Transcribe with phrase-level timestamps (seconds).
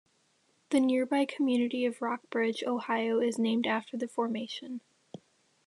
[0.71, 4.81] The nearby community of Rockbridge, Ohio is named after the formation.